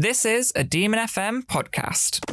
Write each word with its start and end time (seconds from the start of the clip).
This 0.00 0.24
is 0.24 0.50
a 0.56 0.64
Demon 0.64 0.98
FM 1.00 1.44
podcast. 1.44 2.24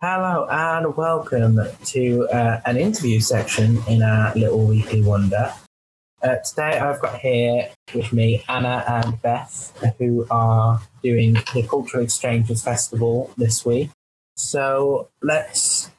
Hello 0.00 0.46
and 0.50 0.96
welcome 0.96 1.60
to 1.84 2.26
uh, 2.28 2.62
an 2.64 2.78
interview 2.78 3.20
section 3.20 3.82
in 3.86 4.02
our 4.02 4.34
little 4.36 4.64
weekly 4.64 5.02
wonder. 5.02 5.52
Uh, 6.22 6.36
today 6.36 6.78
I've 6.78 6.98
got 7.02 7.18
here 7.18 7.68
with 7.94 8.10
me 8.10 8.42
Anna 8.48 8.84
and 8.88 9.20
Beth, 9.20 9.78
who 9.98 10.26
are 10.30 10.80
doing 11.02 11.34
the 11.52 11.66
Cultural 11.68 12.02
Exchanges 12.02 12.62
Festival 12.62 13.34
this 13.36 13.66
week. 13.66 13.90
So 14.34 15.10
let's 15.20 15.90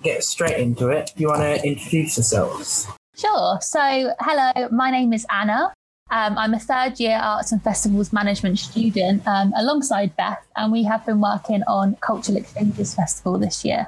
get 0.00 0.22
straight 0.22 0.58
into 0.58 0.90
it. 0.90 1.10
Do 1.16 1.22
you 1.22 1.26
want 1.30 1.42
to 1.42 1.66
introduce 1.66 2.18
yourselves? 2.18 2.86
Sure. 3.16 3.58
So, 3.60 4.14
hello, 4.20 4.68
my 4.70 4.92
name 4.92 5.12
is 5.12 5.26
Anna. 5.28 5.74
Um, 6.12 6.36
I'm 6.36 6.52
a 6.52 6.58
third 6.58 7.00
year 7.00 7.16
Arts 7.16 7.52
and 7.52 7.62
Festivals 7.64 8.12
Management 8.12 8.58
student 8.58 9.26
um, 9.26 9.54
alongside 9.56 10.14
Beth, 10.14 10.46
and 10.56 10.70
we 10.70 10.82
have 10.82 11.06
been 11.06 11.22
working 11.22 11.62
on 11.66 11.96
Cultural 12.02 12.36
Exchanges 12.36 12.94
Festival 12.94 13.38
this 13.38 13.64
year. 13.64 13.86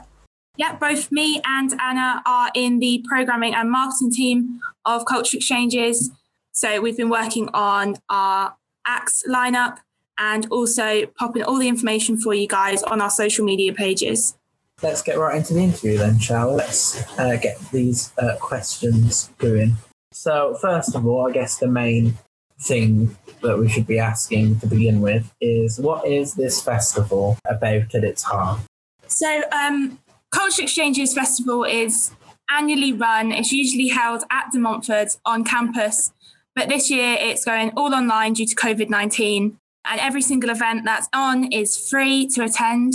Yeah, 0.56 0.74
both 0.76 1.12
me 1.12 1.42
and 1.44 1.78
Anna 1.78 2.22
are 2.24 2.50
in 2.54 2.78
the 2.78 3.04
programming 3.06 3.54
and 3.54 3.70
marketing 3.70 4.10
team 4.10 4.58
of 4.86 5.04
Cultural 5.04 5.36
Exchanges. 5.36 6.10
So 6.52 6.80
we've 6.80 6.96
been 6.96 7.10
working 7.10 7.50
on 7.52 7.96
our 8.08 8.56
acts 8.86 9.22
lineup 9.28 9.76
and 10.16 10.46
also 10.50 11.04
popping 11.18 11.42
all 11.42 11.58
the 11.58 11.68
information 11.68 12.18
for 12.18 12.32
you 12.32 12.48
guys 12.48 12.82
on 12.84 13.02
our 13.02 13.10
social 13.10 13.44
media 13.44 13.74
pages. 13.74 14.34
Let's 14.82 15.02
get 15.02 15.18
right 15.18 15.36
into 15.36 15.52
the 15.52 15.60
interview 15.60 15.98
then, 15.98 16.18
shall 16.20 16.52
we? 16.52 16.56
Let's 16.56 17.18
uh, 17.18 17.36
get 17.36 17.58
these 17.70 18.12
uh, 18.16 18.36
questions 18.40 19.30
going. 19.36 19.76
So, 20.14 20.56
first 20.60 20.94
of 20.94 21.04
all, 21.06 21.28
I 21.28 21.32
guess 21.32 21.58
the 21.58 21.66
main 21.66 22.16
thing 22.60 23.16
that 23.42 23.58
we 23.58 23.68
should 23.68 23.86
be 23.86 23.98
asking 23.98 24.58
to 24.60 24.66
begin 24.66 25.00
with 25.00 25.32
is 25.40 25.78
what 25.78 26.06
is 26.06 26.34
this 26.34 26.60
festival 26.62 27.38
about 27.48 27.94
at 27.94 28.04
its 28.04 28.22
heart? 28.22 28.60
So, 29.06 29.42
um, 29.52 29.98
Culture 30.30 30.62
Exchanges 30.62 31.14
Festival 31.14 31.64
is 31.64 32.10
annually 32.50 32.92
run. 32.92 33.32
It's 33.32 33.52
usually 33.52 33.88
held 33.88 34.24
at 34.30 34.50
De 34.52 34.58
Montfort 34.58 35.16
on 35.24 35.44
campus, 35.44 36.12
but 36.54 36.68
this 36.68 36.90
year 36.90 37.16
it's 37.18 37.44
going 37.44 37.70
all 37.76 37.94
online 37.94 38.32
due 38.32 38.46
to 38.46 38.54
COVID 38.54 38.88
19. 38.88 39.58
And 39.86 40.00
every 40.00 40.22
single 40.22 40.50
event 40.50 40.84
that's 40.84 41.08
on 41.12 41.52
is 41.52 41.88
free 41.88 42.26
to 42.28 42.42
attend. 42.42 42.94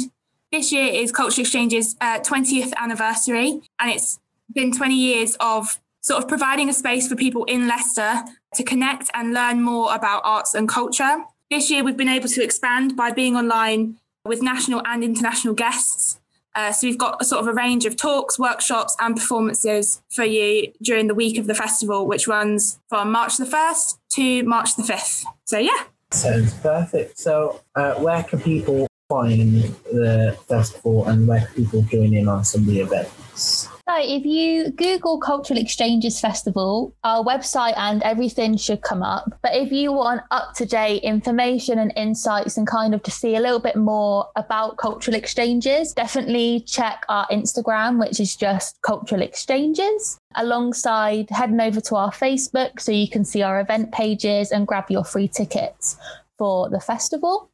This 0.51 0.71
year 0.71 0.91
is 0.91 1.11
Culture 1.11 1.41
Exchange's 1.41 1.95
uh, 2.01 2.19
20th 2.19 2.73
anniversary, 2.75 3.61
and 3.79 3.91
it's 3.91 4.19
been 4.53 4.71
20 4.71 4.95
years 4.95 5.37
of 5.39 5.79
sort 6.01 6.23
of 6.23 6.27
providing 6.27 6.69
a 6.69 6.73
space 6.73 7.07
for 7.07 7.15
people 7.15 7.43
in 7.45 7.67
Leicester 7.67 8.23
to 8.55 8.63
connect 8.63 9.09
and 9.13 9.33
learn 9.33 9.61
more 9.61 9.93
about 9.93 10.21
arts 10.23 10.53
and 10.53 10.67
culture. 10.67 11.23
This 11.49 11.69
year, 11.69 11.83
we've 11.83 11.97
been 11.97 12.09
able 12.09 12.29
to 12.29 12.43
expand 12.43 12.95
by 12.95 13.11
being 13.11 13.35
online 13.35 13.97
with 14.25 14.41
national 14.41 14.81
and 14.85 15.03
international 15.03 15.53
guests. 15.53 16.19
Uh, 16.55 16.71
so 16.71 16.87
we've 16.87 16.97
got 16.97 17.21
a 17.21 17.25
sort 17.25 17.41
of 17.41 17.47
a 17.47 17.53
range 17.53 17.85
of 17.85 17.95
talks, 17.95 18.37
workshops, 18.39 18.95
and 18.99 19.15
performances 19.15 20.01
for 20.09 20.23
you 20.23 20.71
during 20.81 21.07
the 21.07 21.15
week 21.15 21.37
of 21.37 21.47
the 21.47 21.55
festival, 21.55 22.07
which 22.07 22.27
runs 22.27 22.79
from 22.89 23.11
March 23.11 23.37
the 23.37 23.45
1st 23.45 23.97
to 24.09 24.43
March 24.43 24.75
the 24.75 24.83
5th. 24.83 25.23
So, 25.45 25.57
yeah. 25.57 25.83
Sounds 26.11 26.53
perfect. 26.55 27.19
So, 27.19 27.61
uh, 27.75 27.95
where 27.95 28.23
can 28.23 28.39
people 28.41 28.87
find 29.09 29.63
the 29.91 30.37
festival 30.47 31.07
and 31.07 31.27
where 31.27 31.41
can 31.41 31.65
people 31.65 31.81
join 31.83 32.13
in 32.13 32.27
on 32.27 32.43
some 32.43 32.61
of 32.61 32.67
the 32.67 32.79
events? 32.79 33.69
So, 33.89 33.95
if 33.97 34.23
you 34.23 34.69
Google 34.69 35.17
Cultural 35.19 35.59
Exchanges 35.59 36.19
Festival, 36.19 36.93
our 37.03 37.23
website 37.23 37.75
and 37.75 38.03
everything 38.03 38.55
should 38.55 38.83
come 38.83 39.01
up. 39.01 39.39
But 39.41 39.55
if 39.55 39.71
you 39.71 39.91
want 39.91 40.21
up 40.29 40.53
to 40.57 40.65
date 40.67 41.01
information 41.01 41.79
and 41.79 41.91
insights 41.95 42.55
and 42.55 42.67
kind 42.67 42.93
of 42.93 43.01
to 43.01 43.09
see 43.09 43.35
a 43.35 43.39
little 43.39 43.59
bit 43.59 43.75
more 43.75 44.29
about 44.35 44.77
cultural 44.77 45.17
exchanges, 45.17 45.91
definitely 45.93 46.59
check 46.67 47.03
our 47.09 47.25
Instagram, 47.29 47.99
which 47.99 48.19
is 48.19 48.35
just 48.35 48.79
Cultural 48.83 49.23
Exchanges. 49.23 50.19
Alongside 50.35 51.27
heading 51.31 51.59
over 51.59 51.81
to 51.81 51.95
our 51.95 52.11
Facebook 52.11 52.79
so 52.79 52.91
you 52.91 53.09
can 53.09 53.25
see 53.25 53.41
our 53.41 53.59
event 53.59 53.91
pages 53.91 54.51
and 54.51 54.67
grab 54.67 54.85
your 54.91 55.03
free 55.03 55.27
tickets 55.27 55.97
for 56.37 56.69
the 56.69 56.79
festival 56.79 57.49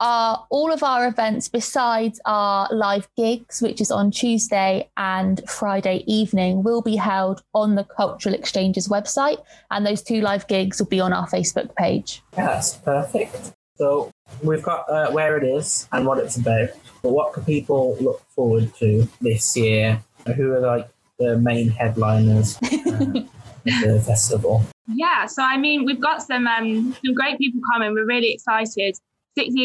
are 0.00 0.46
all 0.50 0.72
of 0.72 0.82
our 0.82 1.06
events 1.06 1.48
besides 1.48 2.20
our 2.24 2.68
live 2.72 3.08
gigs, 3.16 3.62
which 3.62 3.80
is 3.80 3.90
on 3.90 4.10
Tuesday 4.10 4.88
and 4.96 5.40
Friday 5.48 6.04
evening, 6.06 6.62
will 6.62 6.82
be 6.82 6.96
held 6.96 7.42
on 7.54 7.74
the 7.74 7.84
Cultural 7.84 8.34
Exchanges 8.34 8.88
website. 8.88 9.42
And 9.70 9.86
those 9.86 10.02
two 10.02 10.20
live 10.20 10.46
gigs 10.48 10.78
will 10.78 10.88
be 10.88 11.00
on 11.00 11.12
our 11.12 11.26
Facebook 11.28 11.74
page. 11.76 12.22
Yes, 12.36 12.76
perfect. 12.78 13.52
So 13.76 14.10
we've 14.42 14.62
got 14.62 14.88
uh, 14.88 15.10
where 15.10 15.36
it 15.36 15.44
is 15.44 15.88
and 15.92 16.06
what 16.06 16.18
it's 16.18 16.36
about. 16.36 16.70
But 17.02 17.10
what 17.10 17.32
can 17.32 17.44
people 17.44 17.96
look 18.00 18.22
forward 18.30 18.74
to 18.76 19.08
this 19.20 19.56
year? 19.56 20.02
Who 20.36 20.52
are 20.52 20.60
like 20.60 20.88
the 21.18 21.38
main 21.38 21.68
headliners 21.68 22.56
uh, 22.62 22.68
the 23.64 24.02
festival? 24.04 24.64
Yeah, 24.86 25.26
so 25.26 25.42
I 25.42 25.56
mean, 25.56 25.84
we've 25.84 26.00
got 26.00 26.22
some 26.22 26.46
um, 26.46 26.96
some 27.04 27.14
great 27.14 27.38
people 27.38 27.60
coming. 27.72 27.92
We're 27.92 28.06
really 28.06 28.32
excited. 28.32 28.96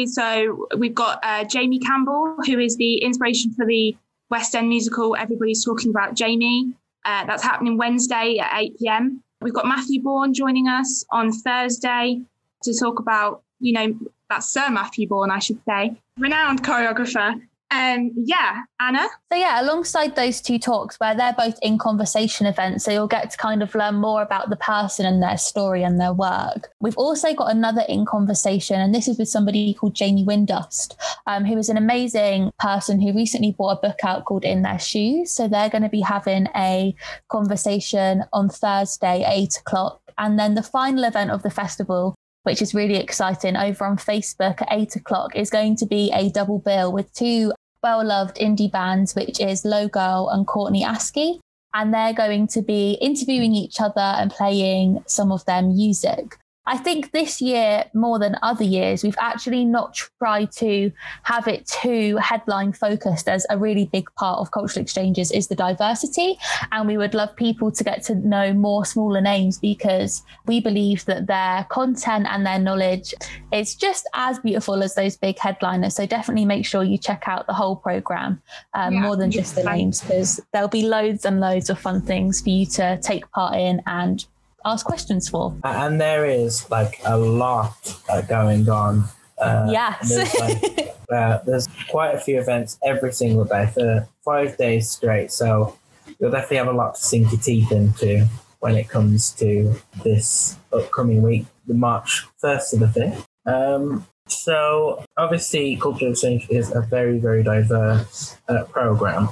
So 0.08 0.68
we've 0.78 0.96
got 0.96 1.20
uh, 1.24 1.44
Jamie 1.44 1.80
Campbell, 1.80 2.36
who 2.46 2.60
is 2.60 2.76
the 2.78 2.98
inspiration 2.98 3.54
for 3.54 3.66
the 3.66 3.96
West 4.30 4.56
End 4.56 4.70
musical 4.70 5.16
Everybody's 5.16 5.64
Talking 5.64 5.92
About 5.92 6.16
Jamie. 6.16 6.74
Uh, 7.06 7.26
that's 7.26 7.44
happening 7.44 7.78
Wednesday 7.78 8.38
at 8.40 8.60
8 8.60 8.80
p.m. 8.80 9.24
We've 9.42 9.54
got 9.54 9.66
Matthew 9.66 10.02
Bourne 10.02 10.34
joining 10.34 10.68
us 10.68 11.06
on 11.12 11.32
Thursday 11.32 12.22
to 12.64 12.78
talk 12.78 13.00
about, 13.00 13.44
you 13.60 13.74
know, 13.74 13.98
that's 14.30 14.52
Sir 14.52 14.70
Matthew 14.70 15.08
Bourne, 15.08 15.32
I 15.32 15.40
should 15.40 15.60
say, 15.68 15.96
renowned 16.18 16.64
choreographer 16.64 17.42
um, 17.72 18.12
yeah, 18.16 18.64
Anna. 18.80 19.08
So 19.32 19.38
yeah, 19.38 19.62
alongside 19.62 20.16
those 20.16 20.42
two 20.42 20.58
talks, 20.58 21.00
where 21.00 21.16
they're 21.16 21.34
both 21.34 21.60
in 21.62 21.78
conversation 21.78 22.48
events, 22.48 22.84
so 22.84 22.92
you'll 22.92 23.08
get 23.08 23.30
to 23.30 23.38
kind 23.38 23.62
of 23.62 23.76
learn 23.76 23.96
more 23.96 24.24
about 24.24 24.50
the 24.50 24.56
person 24.56 25.06
and 25.06 25.22
their 25.22 25.38
story 25.38 25.84
and 25.84 26.00
their 26.00 26.14
work. 26.14 26.70
We've 26.80 26.98
also 26.98 27.34
got 27.36 27.52
another 27.52 27.84
in 27.88 28.06
conversation, 28.06 28.82
and 28.82 28.94
this 28.94 29.08
is 29.08 29.20
with 29.20 29.30
somebody 29.30 29.76
called 29.76 29.94
Jamie 29.94 30.26
Windust, 30.26 30.96
um, 31.28 31.46
who 31.46 31.58
is 31.58 31.70
an 31.70 31.78
amazing 31.78 32.52
person 32.60 33.00
who 33.00 33.14
recently 33.14 33.52
bought 33.52 33.78
a 33.78 33.88
book 33.88 34.00
out 34.04 34.26
called 34.26 34.46
In 34.46 34.64
Their 34.64 34.80
Shoes. 34.80 35.32
So 35.32 35.48
they're 35.48 35.70
going 35.70 35.84
to 35.84 35.90
be 35.90 36.02
having 36.02 36.48
a 36.56 36.96
conversation 37.28 38.24
on 38.34 38.50
Thursday, 38.50 39.24
eight 39.28 39.58
o'clock, 39.58 40.02
and 40.18 40.40
then 40.40 40.56
the 40.56 40.64
final 40.64 41.04
event 41.04 41.30
of 41.30 41.44
the 41.44 41.52
festival 41.52 42.16
which 42.44 42.62
is 42.62 42.74
really 42.74 42.96
exciting 42.96 43.56
over 43.56 43.86
on 43.86 43.98
Facebook 43.98 44.62
at 44.62 44.68
eight 44.72 44.96
o'clock, 44.96 45.36
is 45.36 45.50
going 45.50 45.76
to 45.76 45.86
be 45.86 46.12
a 46.14 46.30
double 46.30 46.60
bill 46.60 46.92
with 46.92 47.14
two 47.14 47.52
well 47.82 48.04
loved 48.04 48.38
indie 48.38 48.72
bands, 48.72 49.16
which 49.16 49.40
is 49.40 49.66
Low 49.66 49.88
Girl 49.88 50.30
and 50.32 50.46
Courtney 50.46 50.84
Askey. 50.84 51.40
And 51.74 51.94
they're 51.94 52.14
going 52.14 52.48
to 52.48 52.62
be 52.62 52.94
interviewing 52.94 53.54
each 53.54 53.80
other 53.80 54.02
and 54.02 54.32
playing 54.32 55.04
some 55.06 55.32
of 55.32 55.46
their 55.46 55.62
music. 55.62 56.38
I 56.70 56.78
think 56.78 57.12
this 57.12 57.42
year, 57.42 57.86
more 57.96 58.20
than 58.20 58.36
other 58.44 58.64
years, 58.64 59.04
we've 59.04 59.18
actually 59.20 59.66
not 59.66 59.96
tried 59.96 60.52
to 60.58 60.92
have 61.24 61.48
it 61.48 61.66
too 61.66 62.16
headline 62.18 62.74
focused 62.74 63.28
as 63.28 63.44
a 63.50 63.58
really 63.58 63.86
big 63.86 64.08
part 64.14 64.38
of 64.38 64.52
cultural 64.52 64.84
exchanges 64.84 65.32
is 65.32 65.48
the 65.48 65.56
diversity. 65.56 66.38
And 66.72 66.88
we 66.88 66.96
would 66.96 67.16
love 67.16 67.36
people 67.36 67.72
to 67.72 67.84
get 67.84 68.04
to 68.04 68.16
know 68.16 68.54
more 68.54 68.86
smaller 68.86 69.20
names 69.20 69.58
because 69.58 70.22
we 70.46 70.60
believe 70.60 71.06
that 71.06 71.26
their 71.26 71.66
content 71.70 72.28
and 72.30 72.46
their 72.46 72.60
knowledge 72.60 73.16
is 73.52 73.74
just 73.74 74.08
as 74.14 74.38
beautiful 74.38 74.84
as 74.84 74.94
those 74.94 75.18
big 75.18 75.40
headliners. 75.40 75.96
So 75.96 76.06
definitely 76.06 76.46
make 76.46 76.68
sure 76.68 76.84
you 76.84 77.00
check 77.00 77.24
out 77.26 77.48
the 77.48 77.54
whole 77.54 77.78
program 77.78 78.44
um, 78.76 78.94
yeah, 78.94 79.02
more 79.02 79.16
than 79.16 79.32
just 79.32 79.56
the 79.56 79.64
names 79.64 80.02
because 80.02 80.40
there'll 80.54 80.68
be 80.68 80.84
loads 80.84 81.26
and 81.26 81.40
loads 81.40 81.72
of 81.72 81.80
fun 81.80 82.00
things 82.00 82.42
for 82.42 82.50
you 82.50 82.68
to 82.68 83.00
take 83.02 83.30
part 83.32 83.56
in 83.56 83.82
and 83.88 84.28
ask 84.66 84.86
questions 84.86 85.30
for. 85.30 85.56
And 85.64 86.00
there 86.00 86.26
is 86.26 86.70
like 86.70 87.00
a 87.06 87.18
lot 87.18 87.96
uh, 88.10 88.22
going 88.22 88.70
on. 88.70 89.06
Uh, 89.38 89.70
yes. 89.72 90.10
There's, 90.10 90.36
like, 90.40 90.96
uh, 91.12 91.40
there's, 91.46 91.68
quite 91.90 92.16
a 92.16 92.20
few 92.20 92.40
events 92.40 92.78
every 92.84 93.14
single 93.14 93.46
day 93.46 93.68
for 93.74 94.08
five 94.24 94.58
days 94.58 94.90
straight. 94.90 95.32
So 95.32 95.78
you'll 96.20 96.32
definitely 96.32 96.58
have 96.58 96.68
a 96.68 96.74
lot 96.74 96.96
to 96.96 97.02
sink 97.02 97.32
your 97.32 97.42
teeth 97.42 97.72
into 97.72 98.28
when 98.60 98.76
it 98.76 98.90
comes 98.90 99.32
to 99.32 99.74
this 100.04 100.58
upcoming 100.74 101.22
week, 101.22 101.46
the 101.68 101.74
March 101.74 102.26
1st 102.44 102.70
to 102.72 102.78
the 102.78 102.86
5th. 102.88 103.26
Um, 103.46 104.06
so 104.28 105.04
obviously, 105.18 105.76
Cultural 105.78 106.12
Exchange 106.12 106.48
is 106.50 106.72
a 106.72 106.82
very, 106.82 107.20
very 107.20 107.44
diverse 107.44 108.38
uh, 108.48 108.64
program. 108.66 109.30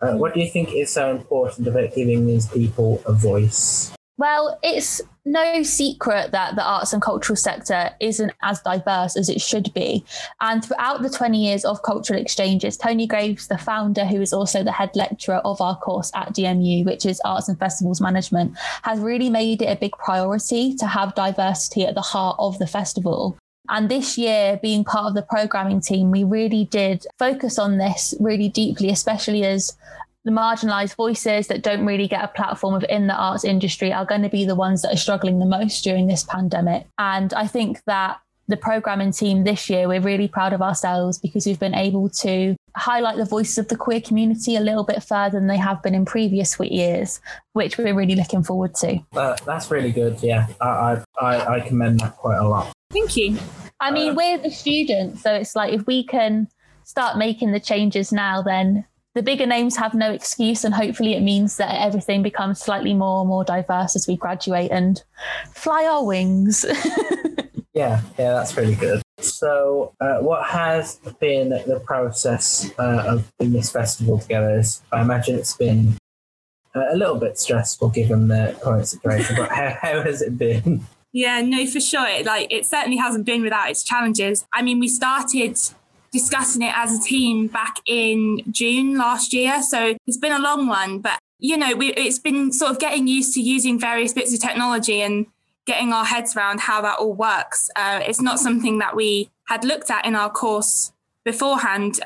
Uh, 0.00 0.14
what 0.16 0.34
do 0.34 0.40
you 0.40 0.48
think 0.48 0.74
is 0.74 0.92
so 0.92 1.10
important 1.10 1.66
about 1.66 1.94
giving 1.94 2.26
these 2.26 2.46
people 2.46 3.02
a 3.06 3.12
voice? 3.12 3.95
Well, 4.18 4.58
it's 4.62 5.02
no 5.26 5.62
secret 5.62 6.30
that 6.32 6.56
the 6.56 6.64
arts 6.64 6.94
and 6.94 7.02
cultural 7.02 7.36
sector 7.36 7.90
isn't 8.00 8.32
as 8.42 8.62
diverse 8.62 9.14
as 9.16 9.28
it 9.28 9.42
should 9.42 9.74
be. 9.74 10.04
And 10.40 10.64
throughout 10.64 11.02
the 11.02 11.10
20 11.10 11.36
years 11.36 11.66
of 11.66 11.82
cultural 11.82 12.18
exchanges, 12.18 12.78
Tony 12.78 13.06
Graves, 13.06 13.48
the 13.48 13.58
founder, 13.58 14.06
who 14.06 14.22
is 14.22 14.32
also 14.32 14.62
the 14.62 14.72
head 14.72 14.90
lecturer 14.94 15.42
of 15.44 15.60
our 15.60 15.76
course 15.76 16.10
at 16.14 16.32
DMU, 16.34 16.86
which 16.86 17.04
is 17.04 17.20
Arts 17.24 17.48
and 17.48 17.58
Festivals 17.58 18.00
Management, 18.00 18.56
has 18.84 19.00
really 19.00 19.28
made 19.28 19.60
it 19.60 19.66
a 19.66 19.76
big 19.76 19.92
priority 19.92 20.74
to 20.76 20.86
have 20.86 21.14
diversity 21.14 21.84
at 21.84 21.94
the 21.94 22.00
heart 22.00 22.36
of 22.38 22.58
the 22.58 22.66
festival. 22.66 23.36
And 23.68 23.90
this 23.90 24.16
year, 24.16 24.58
being 24.62 24.84
part 24.84 25.06
of 25.06 25.14
the 25.14 25.22
programming 25.22 25.80
team, 25.80 26.10
we 26.10 26.24
really 26.24 26.66
did 26.66 27.04
focus 27.18 27.58
on 27.58 27.78
this 27.78 28.14
really 28.20 28.48
deeply, 28.48 28.90
especially 28.90 29.44
as 29.44 29.76
the 30.26 30.32
marginalized 30.32 30.96
voices 30.96 31.46
that 31.46 31.62
don't 31.62 31.86
really 31.86 32.08
get 32.08 32.24
a 32.24 32.28
platform 32.28 32.74
within 32.74 33.06
the 33.06 33.14
arts 33.14 33.44
industry 33.44 33.92
are 33.92 34.04
going 34.04 34.22
to 34.22 34.28
be 34.28 34.44
the 34.44 34.56
ones 34.56 34.82
that 34.82 34.92
are 34.92 34.96
struggling 34.96 35.38
the 35.38 35.46
most 35.46 35.84
during 35.84 36.08
this 36.08 36.24
pandemic. 36.24 36.84
And 36.98 37.32
I 37.32 37.46
think 37.46 37.80
that 37.86 38.18
the 38.48 38.56
programming 38.56 39.12
team 39.12 39.44
this 39.44 39.70
year, 39.70 39.86
we're 39.86 40.00
really 40.00 40.26
proud 40.26 40.52
of 40.52 40.60
ourselves 40.60 41.18
because 41.18 41.46
we've 41.46 41.60
been 41.60 41.74
able 41.74 42.08
to 42.08 42.56
highlight 42.74 43.18
the 43.18 43.24
voices 43.24 43.56
of 43.58 43.68
the 43.68 43.76
queer 43.76 44.00
community 44.00 44.56
a 44.56 44.60
little 44.60 44.82
bit 44.82 45.00
further 45.00 45.38
than 45.38 45.46
they 45.46 45.56
have 45.56 45.80
been 45.80 45.94
in 45.94 46.04
previous 46.04 46.58
years, 46.58 47.20
which 47.52 47.78
we're 47.78 47.94
really 47.94 48.16
looking 48.16 48.42
forward 48.42 48.74
to. 48.74 48.98
Uh, 49.14 49.36
that's 49.46 49.70
really 49.70 49.92
good. 49.92 50.20
Yeah, 50.22 50.48
I, 50.60 51.02
I, 51.20 51.54
I 51.54 51.60
commend 51.60 52.00
that 52.00 52.16
quite 52.16 52.38
a 52.38 52.48
lot. 52.48 52.72
Thank 52.90 53.16
you. 53.16 53.38
I 53.78 53.92
mean, 53.92 54.10
uh, 54.10 54.14
we're 54.14 54.38
the 54.38 54.50
students, 54.50 55.22
so 55.22 55.32
it's 55.32 55.54
like 55.54 55.72
if 55.72 55.86
we 55.86 56.02
can 56.04 56.48
start 56.82 57.16
making 57.16 57.52
the 57.52 57.60
changes 57.60 58.10
now, 58.10 58.42
then 58.42 58.86
the 59.16 59.22
bigger 59.22 59.46
names 59.46 59.76
have 59.76 59.94
no 59.94 60.12
excuse, 60.12 60.62
and 60.62 60.74
hopefully 60.74 61.14
it 61.14 61.22
means 61.22 61.56
that 61.56 61.74
everything 61.80 62.22
becomes 62.22 62.60
slightly 62.60 62.92
more 62.92 63.20
and 63.20 63.28
more 63.28 63.44
diverse 63.44 63.96
as 63.96 64.06
we 64.06 64.14
graduate 64.14 64.70
and 64.70 65.02
fly 65.54 65.86
our 65.86 66.04
wings. 66.04 66.66
yeah, 67.72 68.02
yeah, 68.18 68.34
that's 68.34 68.54
really 68.58 68.74
good. 68.74 69.00
So, 69.18 69.94
uh, 70.02 70.18
what 70.18 70.44
has 70.44 70.96
been 71.18 71.48
the 71.48 71.82
process 71.86 72.70
uh, 72.78 73.04
of 73.06 73.32
putting 73.38 73.54
this 73.54 73.72
festival 73.72 74.18
together? 74.18 74.58
Is, 74.58 74.82
I 74.92 75.00
imagine 75.00 75.36
it's 75.36 75.56
been 75.56 75.96
a 76.74 76.94
little 76.94 77.16
bit 77.16 77.38
stressful 77.38 77.88
given 77.88 78.28
the 78.28 78.54
current 78.62 78.86
situation, 78.86 79.34
but 79.34 79.48
how, 79.48 79.78
how 79.80 80.02
has 80.02 80.20
it 80.20 80.36
been? 80.36 80.86
Yeah, 81.14 81.40
no, 81.40 81.64
for 81.64 81.80
sure. 81.80 82.06
It, 82.06 82.26
like 82.26 82.52
it 82.52 82.66
certainly 82.66 82.98
hasn't 82.98 83.24
been 83.24 83.40
without 83.40 83.70
its 83.70 83.82
challenges. 83.82 84.44
I 84.52 84.60
mean, 84.60 84.78
we 84.78 84.88
started 84.88 85.58
discussing 86.16 86.62
it 86.62 86.72
as 86.74 86.98
a 86.98 87.02
team 87.02 87.46
back 87.46 87.76
in 87.86 88.40
June 88.50 88.96
last 88.96 89.32
year. 89.34 89.62
So 89.62 89.94
it's 90.06 90.16
been 90.16 90.32
a 90.32 90.38
long 90.38 90.66
one, 90.66 91.00
but 91.00 91.18
you 91.38 91.56
know, 91.58 91.74
we, 91.74 91.92
it's 91.92 92.18
been 92.18 92.52
sort 92.52 92.70
of 92.70 92.78
getting 92.78 93.06
used 93.06 93.34
to 93.34 93.42
using 93.42 93.78
various 93.78 94.14
bits 94.14 94.32
of 94.32 94.40
technology 94.40 95.02
and 95.02 95.26
getting 95.66 95.92
our 95.92 96.04
heads 96.04 96.34
around 96.34 96.60
how 96.60 96.80
that 96.80 96.98
all 96.98 97.12
works. 97.12 97.68
Uh, 97.76 98.00
it's 98.02 98.22
not 98.22 98.38
something 98.38 98.78
that 98.78 98.96
we 98.96 99.28
had 99.48 99.64
looked 99.64 99.90
at 99.90 100.06
in 100.06 100.14
our 100.14 100.30
course 100.30 100.92
beforehand, 101.24 102.00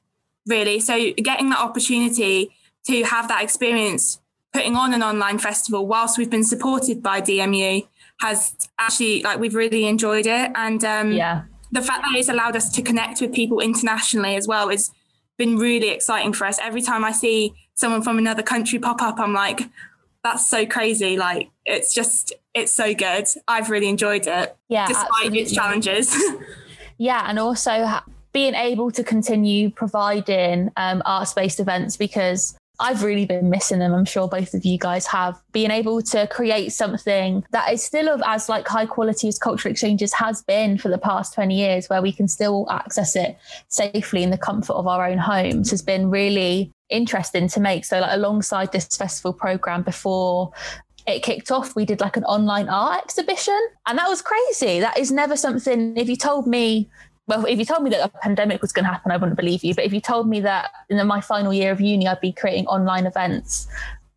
really. 0.47 0.81
So 0.81 1.13
getting 1.13 1.51
that 1.51 1.61
opportunity 1.61 2.51
to 2.87 3.05
have 3.05 3.29
that 3.29 3.45
experience 3.45 4.21
putting 4.53 4.75
on 4.75 4.93
an 4.93 5.03
online 5.03 5.39
festival 5.39 5.87
whilst 5.87 6.19
we've 6.19 6.31
been 6.31 6.43
supported 6.43 7.01
by 7.01 7.21
DMU 7.21 7.87
has 8.21 8.57
actually 8.79 9.23
like 9.23 9.39
we've 9.39 9.55
really 9.55 9.87
enjoyed 9.87 10.27
it 10.27 10.51
and 10.55 10.85
um, 10.85 11.13
yeah 11.13 11.43
the 11.73 11.83
fact 11.83 12.03
that 12.03 12.17
it's 12.17 12.29
allowed 12.29 12.57
us 12.57 12.71
to 12.71 12.83
connect 12.83 13.21
with 13.21 13.33
people 13.33 13.61
internationally 13.61 14.37
as 14.37 14.47
well 14.47 14.69
has 14.71 14.91
been 15.39 15.57
really 15.57 15.89
exciting 15.89 16.33
for 16.33 16.47
us. 16.47 16.59
Every 16.63 16.83
time 16.83 17.05
I 17.05 17.13
see 17.13 17.55
someone 17.75 18.03
from 18.03 18.19
another 18.19 18.43
country 18.43 18.79
pop 18.79 19.01
up, 19.01 19.19
I'm 19.19 19.33
like, 19.33 19.63
that's 20.23 20.49
so 20.49 20.67
crazy. 20.67 21.17
Like, 21.17 21.51
it's 21.65 21.95
just, 21.95 22.33
it's 22.55 22.73
so 22.73 22.95
good. 22.95 23.27
I've 23.49 23.71
really 23.71 23.89
enjoyed 23.89 24.27
it. 24.27 24.57
Yeah. 24.69 24.87
Despite 24.87 25.07
absolutely. 25.09 25.41
its 25.41 25.53
challenges. 25.53 26.17
yeah. 26.99 27.25
And 27.27 27.39
also 27.39 27.87
being 28.33 28.55
able 28.55 28.91
to 28.91 29.03
continue 29.03 29.71
providing 29.71 30.71
um, 30.77 31.03
arts 31.07 31.33
based 31.33 31.59
events 31.59 31.97
because 31.97 32.57
I've 32.81 33.05
really 33.05 33.27
been 33.27 33.51
missing 33.51 33.79
them. 33.79 33.93
I'm 33.93 34.07
sure 34.07 34.27
both 34.27 34.55
of 34.55 34.65
you 34.65 34.79
guys 34.79 35.07
have. 35.07 35.41
Being 35.53 35.71
able 35.71 36.01
to 36.03 36.27
create 36.29 36.73
something 36.73 37.45
that 37.51 37.73
is 37.73 37.85
still 37.85 38.09
of 38.09 38.23
as 38.27 38.49
like 38.49 38.67
high 38.67 38.87
quality 38.87 39.29
as 39.29 39.39
cultural 39.39 39.71
exchanges 39.71 40.15
has 40.15 40.43
been 40.43 40.79
for 40.79 40.89
the 40.89 40.99
past 40.99 41.35
20 41.35 41.55
years, 41.55 41.89
where 41.89 42.01
we 42.01 42.11
can 42.11 42.27
still 42.27 42.67
access 42.71 43.15
it 43.15 43.39
safely 43.69 44.23
in 44.23 44.31
the 44.31 44.39
comfort 44.39 44.73
of 44.73 44.87
our 44.87 45.07
own 45.07 45.19
homes, 45.19 45.71
has 45.71 45.83
been 45.83 46.11
really 46.11 46.73
interesting 46.89 47.49
to 47.49 47.61
make. 47.61 47.85
So, 47.85 48.01
like 48.01 48.13
alongside 48.13 48.73
this 48.73 48.87
festival 48.97 49.35
program 49.35 49.83
before 49.83 50.53
it 51.07 51.23
kicked 51.23 51.51
off, 51.51 51.77
we 51.77 51.85
did 51.85 52.01
like 52.01 52.17
an 52.17 52.25
online 52.25 52.69
art 52.69 53.03
exhibition. 53.05 53.61
And 53.87 53.99
that 53.99 54.09
was 54.09 54.23
crazy. 54.23 54.81
That 54.81 54.99
is 54.99 55.11
never 55.11 55.37
something, 55.37 55.97
if 55.97 56.09
you 56.09 56.17
told 56.17 56.47
me 56.47 56.89
well, 57.31 57.47
if 57.47 57.61
you 57.61 57.65
told 57.65 57.85
me 57.85 57.91
that 57.91 58.05
a 58.05 58.09
pandemic 58.09 58.61
was 58.61 58.73
going 58.73 58.85
to 58.85 58.91
happen, 58.91 59.13
I 59.13 59.17
wouldn't 59.17 59.37
believe 59.37 59.63
you. 59.63 59.73
But 59.73 59.85
if 59.85 59.93
you 59.93 60.01
told 60.01 60.29
me 60.29 60.41
that 60.41 60.71
in 60.89 61.07
my 61.07 61.21
final 61.21 61.53
year 61.53 61.71
of 61.71 61.81
uni, 61.81 62.09
I'd 62.09 62.21
be 62.21 62.33
creating 62.33 62.67
online 62.67 63.07
events, 63.07 63.69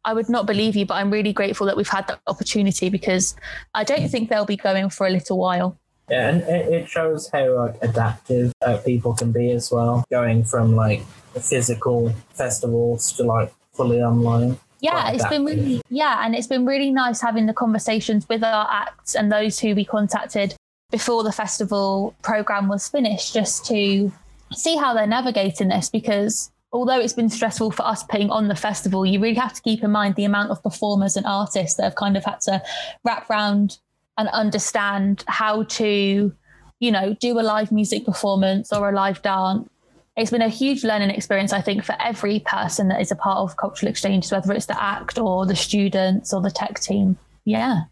I 0.03 0.13
would 0.13 0.29
not 0.29 0.47
believe 0.47 0.75
you. 0.75 0.87
But 0.87 0.95
I'm 0.95 1.11
really 1.11 1.31
grateful 1.31 1.67
that 1.67 1.77
we've 1.77 1.87
had 1.87 2.07
that 2.07 2.19
opportunity 2.25 2.89
because 2.89 3.35
I 3.75 3.83
don't 3.83 4.09
think 4.09 4.29
they'll 4.29 4.45
be 4.45 4.57
going 4.57 4.89
for 4.89 5.05
a 5.05 5.11
little 5.11 5.37
while. 5.37 5.77
Yeah, 6.09 6.29
and 6.29 6.41
it 6.41 6.89
shows 6.89 7.29
how 7.29 7.55
like 7.55 7.75
adaptive 7.83 8.51
uh, 8.65 8.77
people 8.77 9.13
can 9.13 9.31
be 9.31 9.51
as 9.51 9.71
well, 9.71 10.03
going 10.09 10.43
from 10.43 10.75
like 10.75 11.03
physical 11.39 12.13
festivals 12.33 13.13
to 13.13 13.23
like 13.23 13.53
fully 13.73 14.01
online. 14.01 14.57
Yeah, 14.81 15.11
it's 15.11 15.27
been 15.27 15.45
really 15.45 15.81
yeah, 15.89 16.25
and 16.25 16.33
it's 16.33 16.47
been 16.47 16.65
really 16.65 16.89
nice 16.89 17.21
having 17.21 17.45
the 17.45 17.53
conversations 17.53 18.27
with 18.27 18.43
our 18.43 18.67
acts 18.69 19.15
and 19.15 19.31
those 19.31 19.59
who 19.59 19.75
we 19.75 19.85
contacted 19.85 20.55
before 20.93 21.23
the 21.23 21.31
festival 21.31 22.15
program 22.21 22.67
was 22.67 22.87
finished 22.87 23.33
just 23.33 23.65
to 23.65 24.11
see 24.53 24.75
how 24.75 24.93
they're 24.93 25.07
navigating 25.07 25.69
this 25.69 25.89
because 25.89 26.51
although 26.71 26.99
it's 26.99 27.13
been 27.13 27.31
stressful 27.31 27.71
for 27.71 27.83
us 27.83 28.03
putting 28.03 28.29
on 28.29 28.47
the 28.47 28.55
festival, 28.55 29.03
you 29.03 29.19
really 29.19 29.33
have 29.33 29.53
to 29.53 29.61
keep 29.63 29.83
in 29.83 29.89
mind 29.89 30.13
the 30.13 30.23
amount 30.23 30.51
of 30.51 30.61
performers 30.61 31.17
and 31.17 31.25
artists 31.25 31.77
that 31.77 31.83
have 31.83 31.95
kind 31.95 32.15
of 32.15 32.23
had 32.23 32.39
to 32.41 32.61
wrap 33.03 33.27
around 33.27 33.79
and 34.19 34.29
understand 34.29 35.23
how 35.27 35.63
to, 35.63 36.31
you 36.79 36.91
know, 36.91 37.15
do 37.19 37.39
a 37.39 37.41
live 37.41 37.71
music 37.71 38.05
performance 38.05 38.71
or 38.71 38.87
a 38.87 38.93
live 38.93 39.19
dance. 39.23 39.67
It's 40.15 40.29
been 40.29 40.43
a 40.43 40.47
huge 40.47 40.83
learning 40.83 41.09
experience, 41.09 41.53
I 41.53 41.61
think, 41.61 41.83
for 41.83 41.95
every 41.99 42.41
person 42.41 42.89
that 42.89 43.01
is 43.01 43.11
a 43.11 43.15
part 43.15 43.39
of 43.39 43.57
cultural 43.57 43.89
exchanges, 43.89 44.31
whether 44.31 44.53
it's 44.53 44.67
the 44.67 44.79
act 44.79 45.17
or 45.17 45.47
the 45.47 45.55
students 45.55 46.31
or 46.31 46.39
the 46.39 46.51
tech 46.51 46.79
team. 46.79 47.17
Yeah. 47.45 47.85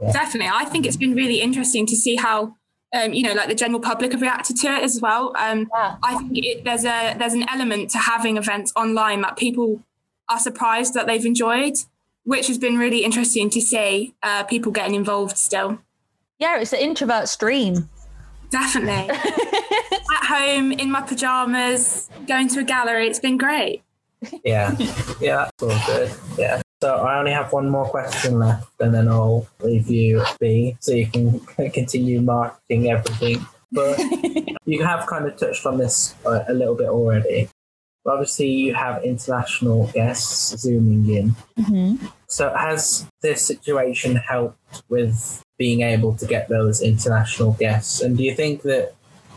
Definitely. 0.00 0.50
I 0.52 0.64
think 0.64 0.86
it's 0.86 0.96
been 0.96 1.14
really 1.14 1.40
interesting 1.40 1.86
to 1.86 1.96
see 1.96 2.16
how 2.16 2.56
um, 2.94 3.12
you 3.12 3.22
know, 3.22 3.32
like 3.32 3.48
the 3.48 3.54
general 3.54 3.80
public 3.80 4.12
have 4.12 4.22
reacted 4.22 4.56
to 4.58 4.68
it 4.68 4.82
as 4.84 5.00
well. 5.00 5.32
Um, 5.36 5.68
yeah. 5.74 5.96
I 6.02 6.16
think 6.16 6.32
it, 6.34 6.64
there's 6.64 6.84
a 6.84 7.16
there's 7.18 7.34
an 7.34 7.44
element 7.48 7.90
to 7.90 7.98
having 7.98 8.36
events 8.36 8.72
online 8.76 9.20
that 9.22 9.36
people 9.36 9.82
are 10.28 10.38
surprised 10.38 10.94
that 10.94 11.06
they've 11.06 11.24
enjoyed, 11.26 11.74
which 12.22 12.46
has 12.46 12.56
been 12.56 12.78
really 12.78 13.04
interesting 13.04 13.50
to 13.50 13.60
see 13.60 14.14
uh, 14.22 14.44
people 14.44 14.70
getting 14.70 14.94
involved 14.94 15.36
still. 15.36 15.80
Yeah, 16.38 16.60
it's 16.60 16.72
an 16.72 16.80
introvert 16.80 17.28
stream. 17.28 17.88
Definitely. 18.50 19.14
At 19.14 20.26
home 20.26 20.70
in 20.70 20.90
my 20.90 21.00
pajamas, 21.00 22.08
going 22.28 22.48
to 22.48 22.60
a 22.60 22.64
gallery. 22.64 23.08
It's 23.08 23.20
been 23.20 23.38
great. 23.38 23.82
Yeah, 24.42 24.74
yeah, 25.20 25.50
that's 25.58 25.62
all 25.62 25.86
good. 25.86 26.10
Yeah. 26.38 26.62
So 26.84 26.96
I 26.96 27.18
only 27.18 27.30
have 27.30 27.50
one 27.50 27.70
more 27.70 27.86
question 27.86 28.38
left, 28.38 28.70
and 28.78 28.92
then 28.92 29.08
I'll 29.08 29.48
leave 29.60 29.88
you 29.88 30.22
be 30.38 30.76
so 30.80 30.92
you 30.92 31.06
can 31.06 31.40
continue 31.72 32.20
marketing 32.20 32.90
everything. 32.90 33.46
But 33.72 33.98
you 34.66 34.84
have 34.84 35.06
kind 35.06 35.24
of 35.24 35.34
touched 35.38 35.64
on 35.64 35.78
this 35.78 36.14
a 36.26 36.52
little 36.52 36.74
bit 36.74 36.88
already. 36.88 37.48
Obviously, 38.04 38.50
you 38.50 38.74
have 38.74 39.02
international 39.02 39.86
guests 39.94 40.58
zooming 40.60 41.08
in. 41.08 41.30
Mm-hmm. 41.58 42.06
So 42.26 42.54
has 42.54 43.06
this 43.22 43.40
situation 43.40 44.16
helped 44.16 44.82
with 44.90 45.42
being 45.56 45.80
able 45.80 46.14
to 46.16 46.26
get 46.26 46.50
those 46.50 46.82
international 46.82 47.52
guests? 47.54 48.02
And 48.02 48.14
do 48.18 48.24
you 48.24 48.34
think 48.34 48.60
that 48.60 48.92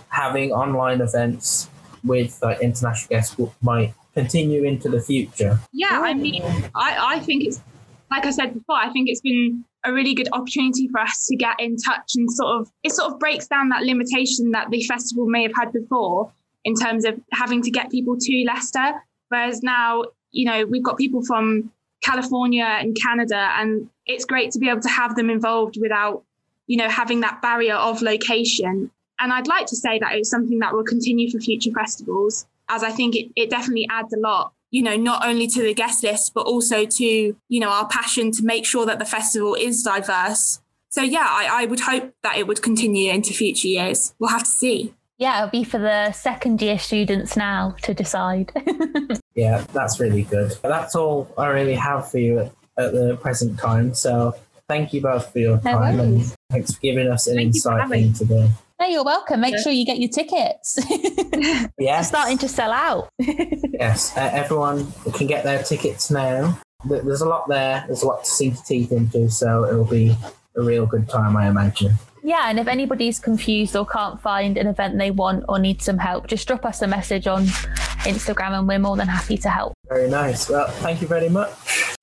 having 0.10 0.51
online 0.51 1.00
events 1.00 1.70
with 2.04 2.38
like 2.44 2.60
international 2.60 3.08
guests 3.08 3.38
might 3.62 3.94
continue 4.17 4.63
into 4.63 4.89
the 4.89 5.00
future? 5.00 5.59
Yeah, 5.71 6.00
I 6.03 6.13
mean, 6.13 6.43
I, 6.75 7.15
I 7.15 7.19
think 7.19 7.43
it's 7.45 7.62
like 8.09 8.25
I 8.25 8.31
said 8.31 8.53
before, 8.53 8.75
I 8.75 8.89
think 8.91 9.09
it's 9.09 9.21
been 9.21 9.63
a 9.83 9.93
really 9.93 10.13
good 10.13 10.29
opportunity 10.31 10.88
for 10.88 11.00
us 11.01 11.27
to 11.27 11.36
get 11.36 11.55
in 11.59 11.77
touch 11.77 12.13
and 12.15 12.31
sort 12.31 12.59
of 12.59 12.71
it 12.83 12.91
sort 12.93 13.12
of 13.12 13.19
breaks 13.19 13.47
down 13.47 13.69
that 13.69 13.83
limitation 13.83 14.51
that 14.51 14.69
the 14.69 14.81
festival 14.83 15.27
may 15.27 15.43
have 15.43 15.51
had 15.55 15.71
before 15.71 16.31
in 16.65 16.74
terms 16.74 17.05
of 17.05 17.19
having 17.31 17.62
to 17.62 17.71
get 17.71 17.91
people 17.91 18.15
to 18.19 18.43
Leicester. 18.47 18.93
Whereas 19.29 19.62
now, 19.62 20.03
you 20.31 20.45
know, 20.50 20.65
we've 20.65 20.83
got 20.83 20.97
people 20.97 21.24
from 21.24 21.71
California 22.01 22.65
and 22.65 22.95
Canada, 23.00 23.50
and 23.57 23.89
it's 24.05 24.25
great 24.25 24.51
to 24.51 24.59
be 24.59 24.69
able 24.69 24.81
to 24.81 24.89
have 24.89 25.15
them 25.15 25.29
involved 25.29 25.77
without, 25.79 26.24
you 26.67 26.77
know, 26.77 26.89
having 26.89 27.21
that 27.21 27.41
barrier 27.41 27.75
of 27.75 28.01
location. 28.01 28.89
And 29.19 29.33
I'd 29.33 29.47
like 29.47 29.67
to 29.67 29.75
say 29.75 30.00
that 30.00 30.13
it's 30.15 30.29
something 30.29 30.59
that 30.59 30.74
will 30.74 30.83
continue 30.83 31.29
for 31.29 31.39
future 31.39 31.71
festivals 31.71 32.45
as 32.69 32.83
I 32.83 32.91
think 32.91 33.15
it, 33.15 33.31
it 33.36 33.50
definitely 33.50 33.88
adds 33.89 34.13
a 34.13 34.19
lot 34.19 34.53
you 34.69 34.83
know, 34.83 34.95
not 34.95 35.25
only 35.25 35.47
to 35.47 35.62
the 35.62 35.74
guest 35.74 36.03
list, 36.03 36.33
but 36.33 36.45
also 36.45 36.86
to, 36.86 37.05
you 37.05 37.59
know, 37.59 37.69
our 37.69 37.88
passion 37.88 38.31
to 38.33 38.43
make 38.43 38.65
sure 38.65 38.86
that 38.86 39.00
the 39.00 39.05
festival 39.05 39.55
is 39.55 39.81
diverse. 39.81 40.59
So, 40.89 41.01
yeah, 41.01 41.25
I, 41.25 41.63
I 41.63 41.65
would 41.65 41.79
hope 41.79 42.13
that 42.24 42.38
it 42.38 42.47
would 42.47 42.62
continue 42.62 43.12
into 43.12 43.33
future 43.33 43.67
years. 43.67 44.13
We'll 44.19 44.29
have 44.29 44.43
to 44.43 44.50
see. 44.50 44.93
Yeah, 45.17 45.38
it'll 45.38 45.51
be 45.51 45.63
for 45.63 45.79
the 45.79 46.12
second 46.12 46.62
year 46.62 46.77
students 46.77 47.36
now 47.38 47.75
to 47.83 47.93
decide. 47.93 48.51
Yeah, 49.38 49.63
that's 49.71 50.00
really 50.00 50.24
good. 50.24 50.57
That's 50.63 50.95
all 50.95 51.31
I 51.38 51.50
really 51.50 51.75
have 51.75 52.09
for 52.09 52.17
you 52.17 52.39
at, 52.39 52.51
at 52.75 52.91
the 52.91 53.15
present 53.21 53.59
time. 53.59 53.93
So 53.93 54.33
thank 54.67 54.93
you 54.93 55.01
both 55.01 55.31
for 55.31 55.38
your 55.38 55.62
No 55.63 55.74
time 55.74 56.00
and 56.00 56.36
thanks 56.50 56.74
for 56.74 56.81
giving 56.81 57.07
us 57.07 57.27
an 57.27 57.36
Thank 57.36 57.55
insight 57.55 57.91
into 57.91 58.25
the 58.25 58.36
no, 58.36 58.50
you're 58.88 59.03
welcome. 59.03 59.41
Make 59.41 59.53
Yeah. 59.56 59.62
sure 59.62 59.72
you 59.72 59.86
get 59.86 60.00
your 60.00 60.10
tickets. 60.10 60.77
yes, 61.79 62.08
Starting 62.10 62.38
to 62.39 62.48
sell 62.48 62.72
out. 62.72 63.10
yes. 63.20 64.15
Uh, 64.15 64.29
everyone 64.34 64.91
can 65.13 65.27
get 65.27 65.44
their 65.44 65.62
tickets 65.63 66.10
now. 66.12 66.60
There's 66.86 67.22
a 67.22 67.27
lot 67.27 67.48
there. 67.48 67.84
There's 67.88 68.03
a 68.03 68.08
lot 68.08 68.24
to 68.24 68.29
sink 68.29 68.53
your 68.56 68.63
teeth 68.63 68.91
into, 68.91 69.29
so 69.29 69.65
it'll 69.65 69.86
be 69.86 70.15
a 70.56 70.62
real 70.62 70.86
good 70.86 71.10
time, 71.10 71.36
I 71.36 71.48
imagine. 71.48 71.94
Yeah, 72.24 72.50
and 72.50 72.60
if 72.60 72.67
anybody's 72.67 73.20
confused 73.20 73.75
or 73.75 73.86
can't 73.86 74.20
find 74.22 74.58
an 74.58 74.67
event 74.67 74.98
they 74.98 75.12
want 75.12 75.46
or 75.48 75.60
need 75.60 75.82
some 75.82 75.98
help, 75.98 76.27
just 76.27 76.48
drop 76.48 76.65
us 76.65 76.82
a 76.82 76.88
message 76.88 77.25
on 77.25 77.46
Instagram 78.03 78.58
and 78.60 78.67
we're 78.67 78.79
more 78.79 78.98
than 78.98 79.08
happy 79.08 79.38
to 79.38 79.50
help. 79.50 79.74
Very 79.88 80.10
nice. 80.10 80.50
Well, 80.50 80.67
thank 80.67 81.01
you 81.01 81.08
very 81.08 81.29
much. 81.29 81.51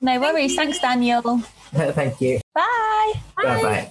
No 0.00 0.19
worries. 0.21 0.53
you. 0.53 0.57
Thanks, 0.57 0.79
Daniel. 0.81 1.23
thank 1.75 2.21
you. 2.21 2.41
Bye. 2.55 3.12
Bye 3.37 3.62
bye. 3.62 3.91